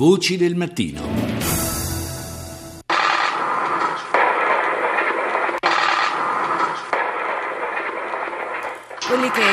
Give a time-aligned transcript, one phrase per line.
[0.00, 1.29] Voci del mattino.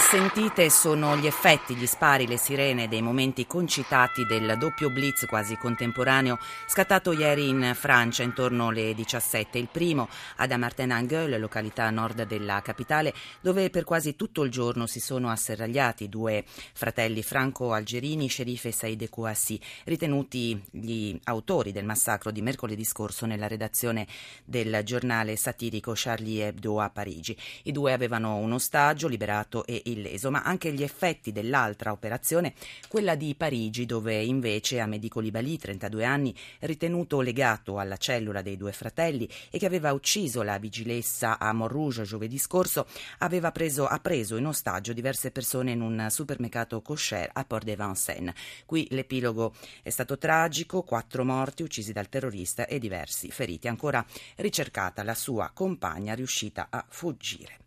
[0.00, 5.56] Sentite sono gli effetti, gli spari, le sirene dei momenti concitati del doppio blitz quasi
[5.56, 9.58] contemporaneo scattato ieri in Francia intorno alle 17.
[9.58, 14.86] Il primo ad Amartin-Anguel, località a nord della capitale, dove per quasi tutto il giorno
[14.86, 22.30] si sono asserragliati due fratelli franco-algerini, Sherif e Said Kouassi, ritenuti gli autori del massacro
[22.30, 24.06] di mercoledì scorso nella redazione
[24.44, 27.36] del giornale satirico Charlie Hebdo a Parigi.
[27.64, 32.54] I due avevano un ostaggio liberato e illeso, ma anche gli effetti dell'altra operazione,
[32.88, 38.72] quella di Parigi, dove invece Amédi Colibali, 32 anni, ritenuto legato alla cellula dei due
[38.72, 42.86] fratelli e che aveva ucciso la vigilessa a Montrouge giovedì scorso,
[43.18, 47.76] aveva preso, ha preso in ostaggio diverse persone in un supermercato kosher a Port de
[47.76, 48.34] Vincennes.
[48.66, 53.68] Qui l'epilogo è stato tragico, quattro morti uccisi dal terrorista e diversi feriti.
[53.68, 54.04] Ancora
[54.36, 57.58] ricercata la sua compagna riuscita a fuggire.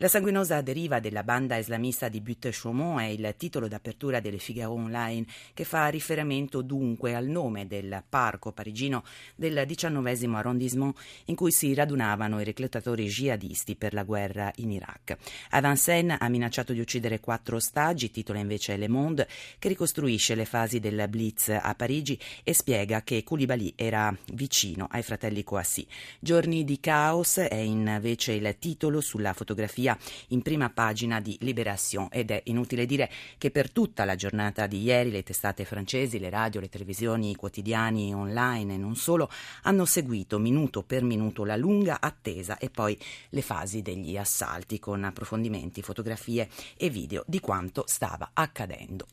[0.00, 4.72] La sanguinosa deriva della banda islamista di Butte Chaumont è il titolo d'apertura delle Figaro
[4.72, 11.50] Online che fa riferimento dunque al nome del parco parigino del XIX arrondissement in cui
[11.50, 15.16] si radunavano i reclutatori jihadisti per la guerra in Iraq.
[15.52, 19.26] A Vincennes ha minacciato di uccidere quattro ostaggi, titola invece Le Monde,
[19.58, 25.02] che ricostruisce le fasi del Blitz a Parigi e spiega che Koulibaly era vicino ai
[25.02, 25.86] fratelli Coassi.
[26.20, 29.98] Giorni di caos è invece il titolo sulla fotografia fotografia
[30.28, 34.82] in prima pagina di Libération ed è inutile dire che per tutta la giornata di
[34.82, 39.30] ieri le testate francesi, le radio, le televisioni, i quotidiani online e non solo
[39.62, 42.98] hanno seguito minuto per minuto la lunga attesa e poi
[43.30, 49.06] le fasi degli assalti con approfondimenti, fotografie e video di quanto stava accadendo.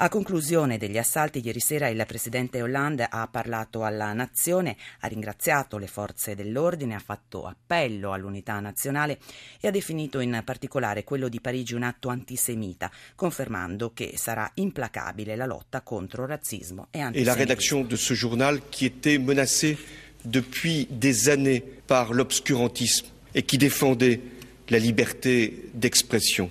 [0.00, 5.76] A conclusione degli assalti ieri sera il presidente Hollande ha parlato alla nazione, ha ringraziato
[5.76, 9.18] le forze dell'ordine, ha fatto appello all'unità nazionale
[9.60, 15.34] e ha definito in particolare quello di Parigi un atto antisemita, confermando che sarà implacabile
[15.34, 17.20] la lotta contro razzismo e antisemitismo.
[17.20, 19.76] E la redazione di questo giornale che était menacée
[20.22, 24.20] depuis des années par l'obscurantisme et qui défendait
[24.68, 26.48] la liberté d'expression.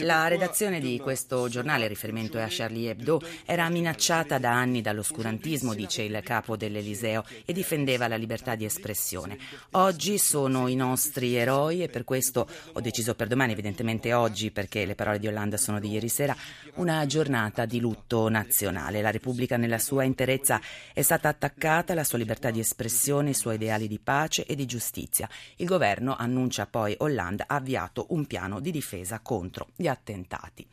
[0.00, 5.74] La redazione di questo giornale, riferimento è a Charlie Hebdo, era minacciata da anni dall'oscurantismo,
[5.74, 9.36] dice il capo dell'Eliseo, e difendeva la libertà di espressione.
[9.72, 14.86] Oggi sono i nostri eroi e per questo ho deciso per domani, evidentemente oggi, perché
[14.86, 16.36] le parole di Hollande sono di ieri sera,
[16.74, 19.02] una giornata di lutto nazionale.
[19.02, 20.60] La Repubblica nella sua interezza
[20.92, 24.64] è stata attaccata, la sua libertà di espressione, i suoi ideali di pace e di
[24.64, 25.28] giustizia.
[25.56, 30.66] Il governo, annuncia poi Hollande, ha avviato avviato un piano di difesa contro gli attentati.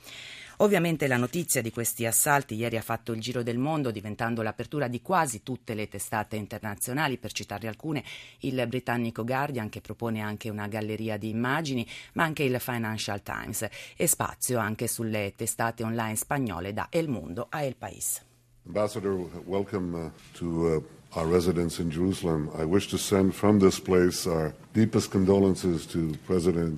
[0.58, 4.88] Ovviamente la notizia di questi assalti ieri ha fatto il giro del mondo, diventando l'apertura
[4.88, 8.04] di quasi tutte le testate internazionali, per citarne alcune,
[8.40, 13.68] il britannico Guardian che propone anche una galleria di immagini, ma anche il Financial Times
[13.98, 18.24] e spazio anche sulle testate online spagnole da El Mundo a El País.
[18.66, 20.84] Ambassador, welcome uh, to uh,
[21.16, 22.50] our residence in Jerusalem.
[22.58, 24.54] I wish to send from this place our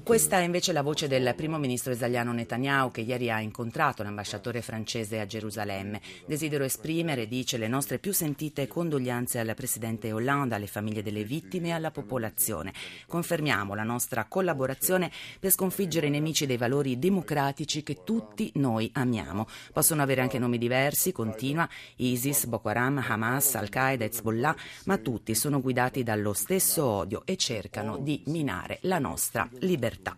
[0.03, 4.61] questa è invece la voce del primo ministro israeliano Netanyahu che ieri ha incontrato l'ambasciatore
[4.61, 6.01] francese a Gerusalemme.
[6.25, 11.69] Desidero esprimere, dice, le nostre più sentite condoglianze al presidente Hollande, alle famiglie delle vittime
[11.69, 12.73] e alla popolazione.
[13.07, 15.09] Confermiamo la nostra collaborazione
[15.39, 19.47] per sconfiggere i nemici dei valori democratici che tutti noi amiamo.
[19.71, 24.55] Possono avere anche nomi diversi, continua, ISIS, Boko Haram, Hamas, Al-Qaeda, Hezbollah,
[24.85, 30.15] ma tutti sono guidati dallo stesso odio e cercano di minare la nostra libertà.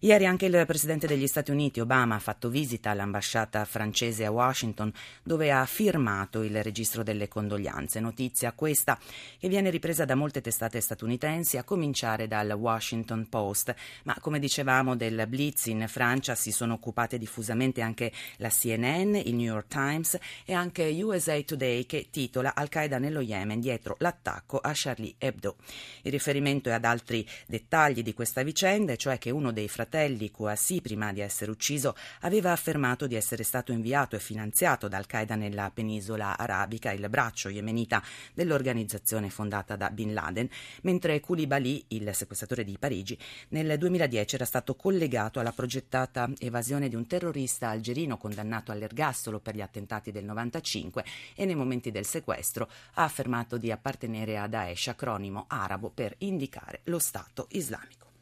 [0.00, 4.92] Ieri anche il Presidente degli Stati Uniti, Obama, ha fatto visita all'ambasciata francese a Washington
[5.22, 8.00] dove ha firmato il registro delle condoglianze.
[8.00, 8.98] Notizia questa
[9.38, 13.74] che viene ripresa da molte testate statunitensi, a cominciare dal Washington Post.
[14.02, 19.34] Ma come dicevamo del Blitz in Francia si sono occupate diffusamente anche la CNN, il
[19.34, 24.72] New York Times e anche USA Today che titola Al-Qaeda nello Yemen dietro l'attacco a
[24.74, 25.56] Charlie Hebdo.
[26.02, 30.30] Il riferimento è ad altri dettagli di questa vicenda, cioè che uno dei fratelli fratelli
[30.30, 35.34] Kouassi, prima di essere ucciso, aveva affermato di essere stato inviato e finanziato da Al-Qaeda
[35.34, 38.02] nella penisola arabica, il braccio yemenita
[38.32, 40.48] dell'organizzazione fondata da Bin Laden,
[40.82, 46.96] mentre Koulibaly, il sequestratore di Parigi, nel 2010 era stato collegato alla progettata evasione di
[46.96, 51.04] un terrorista algerino condannato all'ergastolo per gli attentati del 95
[51.34, 56.80] e nei momenti del sequestro ha affermato di appartenere a Daesh, acronimo arabo per indicare
[56.84, 58.13] lo Stato islamico.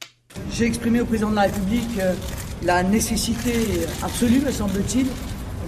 [0.52, 2.14] J'ai exprimé au président de la République euh,
[2.64, 5.06] la nécessité absolue, me semble-t-il,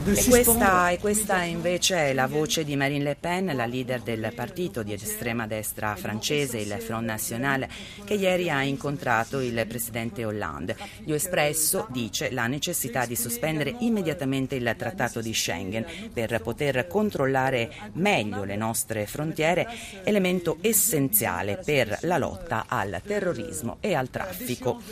[0.06, 4.32] E questa, e questa, invece è la voce di Marine Le Pen, la leader del
[4.34, 7.66] partito di estrema destra francese, il Front National,
[8.04, 10.76] che ieri ha incontrato il presidente Hollande.
[11.02, 16.86] Gli ho espresso, dice, la necessità di sospendere immediatamente il trattato di Schengen per poter
[16.86, 19.66] controllare meglio le nostre frontiere,
[20.04, 24.82] elemento essenziale per la lotta al terrorismo e al traffico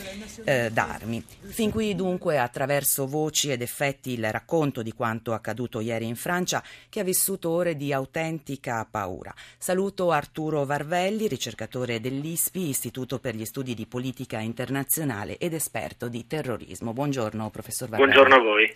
[0.43, 1.23] eh, d'armi.
[1.43, 6.63] Fin qui dunque attraverso voci ed effetti il racconto di quanto accaduto ieri in Francia,
[6.87, 9.33] che ha vissuto ore di autentica paura.
[9.57, 16.25] Saluto Arturo Varvelli, ricercatore dell'ISPI, Istituto per gli Studi di Politica Internazionale ed esperto di
[16.25, 16.93] terrorismo.
[16.93, 18.13] Buongiorno, professor Varvelli.
[18.13, 18.73] Buongiorno a voi.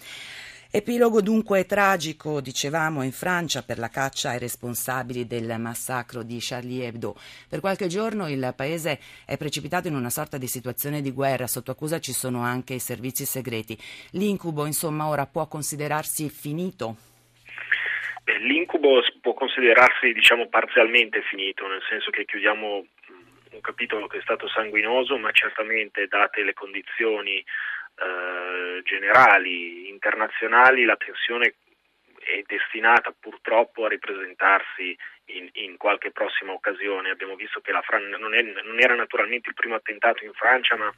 [0.69, 6.87] Epilogo dunque tragico, dicevamo, in Francia per la caccia ai responsabili del massacro di Charlie
[6.87, 7.15] Hebdo.
[7.47, 11.71] Per qualche giorno il paese è precipitato in una sorta di situazione di guerra, sotto
[11.71, 13.77] accusa ci sono anche i servizi segreti.
[14.11, 16.97] L'incubo, insomma, ora può considerarsi finito?
[18.41, 22.85] L'incubo può considerarsi, diciamo, parzialmente finito, nel senso che chiudiamo
[23.51, 27.41] un capitolo che è stato sanguinoso, ma certamente date le condizioni
[27.97, 31.55] eh, generali, internazionali, la tensione
[32.19, 34.95] è destinata purtroppo a ripresentarsi
[35.25, 37.09] in, in qualche prossima occasione.
[37.09, 40.93] Abbiamo visto che Fran- non, è, non, era naturalmente il primo attentato in Francia, ma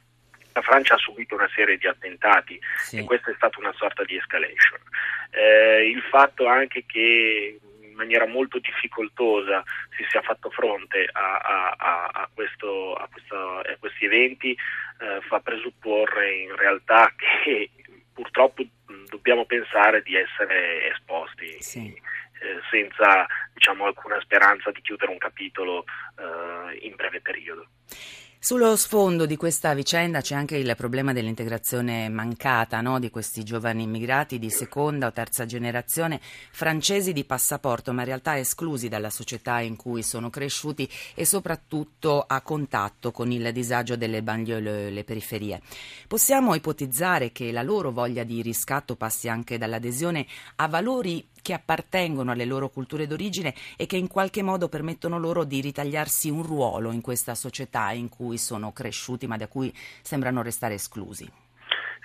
[0.52, 2.98] la Francia ha subito una serie di attentati sì.
[2.98, 4.80] e questa è stata una sorta di escalation.
[5.30, 7.60] Eh, il fatto anche che
[8.00, 9.62] maniera molto difficoltosa
[9.96, 16.32] si sia fatto fronte a, a, a, a questo, questo, questi eventi eh, fa presupporre
[16.32, 17.70] in realtà che
[18.12, 18.64] purtroppo
[19.08, 21.60] dobbiamo pensare di essere esposti.
[21.60, 22.08] Sì.
[22.42, 25.84] Eh, senza diciamo, alcuna speranza di chiudere un capitolo
[26.16, 27.66] eh, in breve periodo.
[28.42, 32.98] Sullo sfondo di questa vicenda c'è anche il problema dell'integrazione mancata no?
[32.98, 36.18] di questi giovani immigrati di seconda o terza generazione,
[36.50, 42.24] francesi di passaporto, ma in realtà esclusi dalla società in cui sono cresciuti e soprattutto
[42.26, 45.60] a contatto con il disagio delle banlieue, le, periferie.
[46.08, 50.26] Possiamo ipotizzare che la loro voglia di riscatto passi anche dall'adesione
[50.56, 55.44] a valori che appartengono alle loro culture d'origine e che in qualche modo permettono loro
[55.44, 60.42] di ritagliarsi un ruolo in questa società in cui sono cresciuti ma da cui sembrano
[60.42, 61.30] restare esclusi.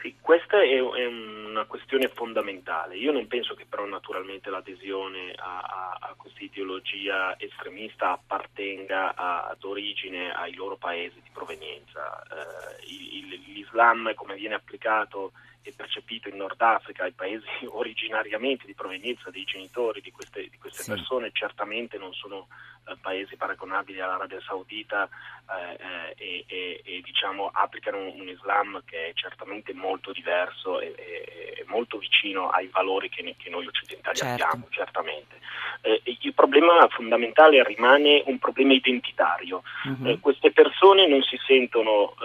[0.05, 2.95] Sì, questa è, è una questione fondamentale.
[2.95, 9.47] Io non penso che però naturalmente l'adesione a, a, a questa ideologia estremista appartenga a,
[9.47, 12.21] ad origine ai loro paesi di provenienza.
[12.21, 15.31] Eh, il, L'Islam come viene applicato
[15.65, 20.57] e percepito in Nord Africa, ai paesi originariamente di provenienza dei genitori di queste, di
[20.59, 20.91] queste sì.
[20.91, 22.47] persone, certamente non sono
[22.87, 25.09] eh, paesi paragonabili all'Arabia Saudita
[25.49, 30.79] eh, eh, e, e, e diciamo, applicano un, un, Islam che è certamente molto diverso
[30.79, 34.43] e, e molto vicino ai valori che, che noi occidentali certo.
[34.43, 35.35] abbiamo, certamente.
[35.81, 39.63] Eh, il problema fondamentale rimane un problema identitario.
[39.83, 40.19] Uh-huh.
[40.19, 42.15] queste persone non si sentono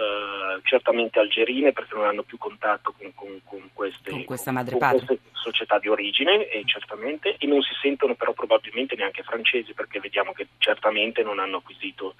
[0.63, 4.51] certamente algerine perché non hanno più contatto con, con, con queste, con queste
[5.33, 10.33] società di origine, eh, certamente, e non si sentono però probabilmente neanche francesi perché vediamo
[10.33, 12.15] che certamente non hanno acquisito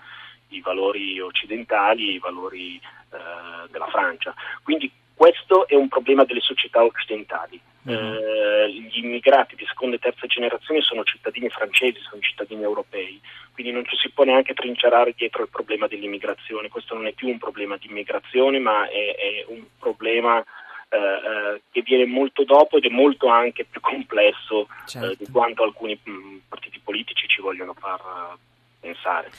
[0.49, 4.33] i valori occidentali, i valori eh, della Francia.
[4.63, 7.61] Quindi questo è un problema delle società occidentali.
[7.87, 8.13] Mm-hmm.
[8.15, 13.21] Eh, gli immigrati di seconda e terza generazione sono cittadini francesi, sono cittadini europei,
[13.53, 16.69] quindi non ci si può neanche trincerare dietro il problema dell'immigrazione.
[16.69, 20.43] Questo non è più un problema di immigrazione, ma è, è un problema
[20.89, 25.23] eh, eh che viene molto dopo ed è molto anche più complesso certo.
[25.23, 28.37] di quanto alcuni mh, partiti politici ci vogliono far uh,
[28.79, 29.29] pensare.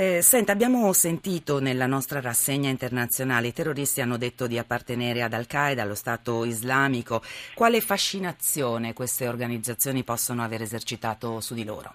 [0.00, 5.32] Eh, senta, abbiamo sentito nella nostra rassegna internazionale i terroristi hanno detto di appartenere ad
[5.32, 7.20] Al-Qaeda, allo Stato islamico.
[7.52, 11.92] Quale fascinazione queste organizzazioni possono aver esercitato su di loro?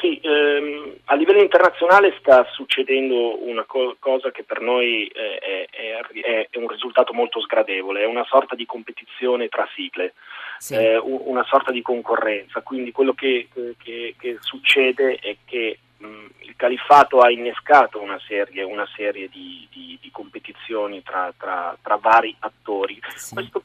[0.00, 6.48] Sì, ehm, a livello internazionale sta succedendo una co- cosa che per noi è, è,
[6.48, 10.14] è, un risultato molto sgradevole, è una sorta di competizione tra sigle,
[10.56, 10.76] sì.
[10.76, 12.62] eh, una sorta di concorrenza.
[12.62, 15.80] Quindi quello che, che, che succede è che
[16.40, 21.96] il califfato ha innescato una serie, una serie di, di, di, competizioni tra, tra, tra,
[21.96, 23.34] vari attori, sì.
[23.34, 23.62] questo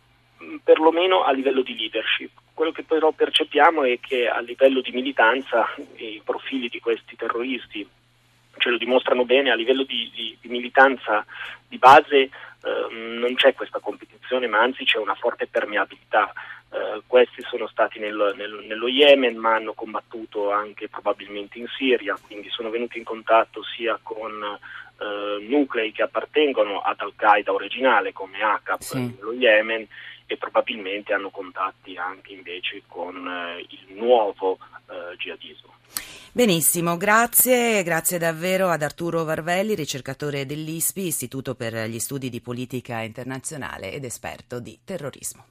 [0.63, 2.31] perlomeno a livello di leadership.
[2.53, 7.88] Quello che però percepiamo è che a livello di militanza i profili di questi terroristi
[8.58, 11.25] ce lo dimostrano bene, a livello di, di militanza
[11.67, 16.34] di base eh, non c'è questa competizione, ma anzi c'è una forte permeabilità.
[16.72, 22.18] Eh, questi sono stati nel, nel, nello Yemen ma hanno combattuto anche probabilmente in Siria,
[22.22, 24.32] quindi sono venuti in contatto sia con
[25.00, 28.98] eh, nuclei che appartengono ad Al-Qaeda originale come ACAP sì.
[29.00, 29.88] nello Yemen
[30.28, 35.74] e probabilmente hanno contatti anche invece con eh, il nuovo eh, jihadismo.
[36.32, 43.00] Benissimo, grazie, grazie davvero ad Arturo Varvelli, ricercatore dell'ISPI, Istituto per gli Studi di Politica
[43.00, 45.48] Internazionale ed esperto di terrorismo.